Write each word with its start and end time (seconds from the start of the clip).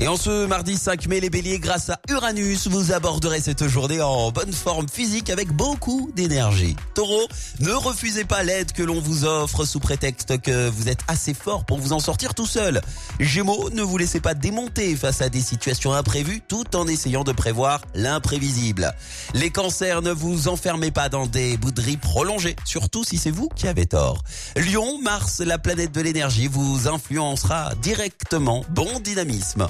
Et 0.00 0.08
en 0.08 0.16
ce 0.16 0.46
mardi 0.46 0.76
5 0.76 1.06
mai, 1.06 1.20
les 1.20 1.30
béliers, 1.30 1.60
grâce 1.60 1.88
à 1.88 2.00
Uranus, 2.08 2.66
vous 2.66 2.90
aborderez 2.90 3.40
cette 3.40 3.68
journée 3.68 4.00
en 4.00 4.32
bonne 4.32 4.52
forme 4.52 4.88
physique 4.88 5.30
avec 5.30 5.52
beaucoup 5.52 6.10
d'énergie. 6.16 6.74
Taureau, 6.94 7.28
ne 7.60 7.70
refusez 7.70 8.24
pas 8.24 8.42
l'aide 8.42 8.72
que 8.72 8.82
l'on 8.82 9.00
vous 9.00 9.24
offre 9.24 9.64
sous 9.64 9.78
prétexte 9.78 10.40
que 10.40 10.68
vous 10.68 10.88
êtes 10.88 10.98
assez 11.06 11.32
fort 11.32 11.64
pour 11.64 11.78
vous 11.78 11.92
en 11.92 12.00
sortir 12.00 12.34
tout 12.34 12.46
seul. 12.46 12.80
Gémeaux, 13.20 13.70
ne 13.70 13.82
vous 13.82 13.96
laissez 13.96 14.18
pas 14.18 14.34
démonter 14.34 14.96
face 14.96 15.22
à 15.22 15.28
des 15.28 15.40
situations 15.40 15.92
imprévues 15.92 16.40
tout 16.40 16.76
en 16.76 16.88
essayant 16.88 17.22
de 17.22 17.32
prévoir 17.32 17.80
l'imprévisible. 17.94 18.92
Les 19.32 19.50
cancers, 19.50 20.02
ne 20.02 20.10
vous 20.10 20.48
enfermez 20.48 20.90
pas 20.90 21.08
dans 21.08 21.26
des 21.26 21.56
bouderies 21.56 21.98
prolongées, 21.98 22.56
surtout 22.64 23.04
si 23.04 23.16
c'est 23.16 23.30
vous 23.30 23.48
qui 23.54 23.68
avez 23.68 23.86
tort. 23.86 24.24
Lion, 24.56 25.00
Mars, 25.00 25.38
la 25.38 25.58
planète 25.58 25.92
de 25.92 26.00
l'énergie, 26.00 26.48
vous 26.48 26.88
influencera 26.88 27.74
directement. 27.80 28.64
Bon 28.70 28.98
dynamisme 28.98 29.68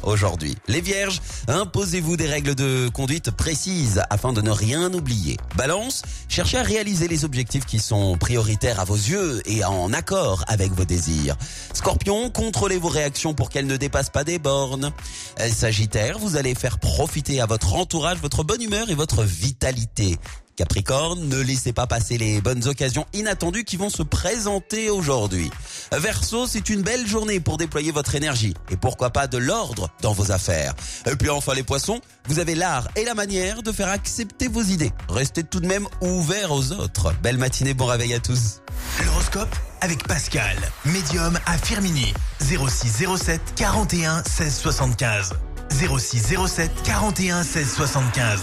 Les 0.68 0.80
vierges, 0.80 1.20
imposez-vous 1.48 2.16
des 2.16 2.26
règles 2.26 2.54
de 2.54 2.88
conduite 2.88 3.30
précises 3.32 4.02
afin 4.10 4.32
de 4.32 4.40
ne 4.42 4.50
rien 4.50 4.92
oublier. 4.92 5.36
Balance, 5.56 6.02
cherchez 6.28 6.56
à 6.58 6.62
réaliser 6.62 7.08
les 7.08 7.24
objectifs 7.24 7.64
qui 7.64 7.78
sont 7.78 8.16
prioritaires 8.16 8.78
à 8.78 8.84
vos 8.84 8.94
yeux 8.94 9.42
et 9.46 9.64
en 9.64 9.92
accord 9.92 10.44
avec 10.46 10.72
vos 10.72 10.84
désirs. 10.84 11.36
Scorpion, 11.72 12.30
contrôlez 12.30 12.78
vos 12.78 12.88
réactions 12.88 13.34
pour 13.34 13.50
qu'elles 13.50 13.66
ne 13.66 13.76
dépassent 13.76 14.10
pas 14.10 14.24
des 14.24 14.38
bornes. 14.38 14.92
Euh, 15.40 15.48
Sagittaire, 15.48 16.18
vous 16.18 16.36
allez 16.36 16.54
faire 16.54 16.78
profiter 16.78 17.40
à 17.40 17.46
votre 17.46 17.74
entourage 17.74 18.18
votre 18.18 18.44
bonne 18.44 18.62
humeur 18.62 18.90
et 18.90 18.94
votre 18.94 19.24
vitalité. 19.24 20.18
Capricorne, 20.56 21.28
ne 21.28 21.40
laissez 21.40 21.72
pas 21.72 21.88
passer 21.88 22.16
les 22.16 22.40
bonnes 22.40 22.68
occasions 22.68 23.06
inattendues 23.12 23.64
qui 23.64 23.76
vont 23.76 23.90
se 23.90 24.04
présenter 24.04 24.88
aujourd'hui. 24.88 25.50
Verseau, 25.98 26.46
c'est 26.46 26.68
une 26.70 26.82
belle 26.82 27.06
journée 27.06 27.40
pour 27.40 27.56
déployer 27.56 27.92
votre 27.92 28.14
énergie 28.14 28.54
et 28.70 28.76
pourquoi 28.76 29.10
pas 29.10 29.26
de 29.26 29.38
l'ordre 29.38 29.88
dans 30.00 30.12
vos 30.12 30.32
affaires. 30.32 30.74
Et 31.06 31.16
puis 31.16 31.30
enfin 31.30 31.54
les 31.54 31.62
poissons, 31.62 32.00
vous 32.28 32.38
avez 32.38 32.54
l'art 32.54 32.88
et 32.96 33.04
la 33.04 33.14
manière 33.14 33.62
de 33.62 33.72
faire 33.72 33.88
accepter 33.88 34.48
vos 34.48 34.62
idées. 34.62 34.92
Restez 35.08 35.44
tout 35.44 35.60
de 35.60 35.66
même 35.66 35.86
ouverts 36.00 36.52
aux 36.52 36.72
autres. 36.72 37.14
Belle 37.22 37.38
matinée, 37.38 37.74
bon 37.74 37.86
réveil 37.86 38.14
à 38.14 38.20
tous. 38.20 38.60
L'horoscope 39.04 39.54
avec 39.80 40.06
Pascal, 40.06 40.56
médium 40.84 41.38
à 41.46 41.58
Firmini. 41.58 42.12
06 42.40 43.06
07 43.16 43.40
41 43.56 44.22
16 44.24 44.56
75. 44.56 45.34
06 45.70 46.34
07 46.46 46.70
41 46.84 47.42
16 47.42 47.74
75. 47.74 48.40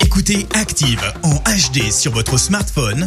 Écoutez 0.00 0.46
Active 0.54 1.12
en 1.22 1.34
HD 1.34 1.92
sur 1.92 2.12
votre 2.12 2.38
smartphone, 2.38 3.06